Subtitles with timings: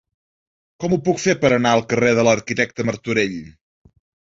[0.83, 3.41] Com ho puc fer per anar al carrer de l'Arquitecte Martorell?